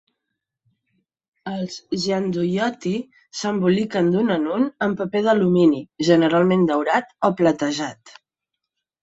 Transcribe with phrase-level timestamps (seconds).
[1.51, 2.93] Els Gianduiotti
[3.41, 8.17] s'emboliquen d'un en un en paper d'alumini, generalment daurat o platejat.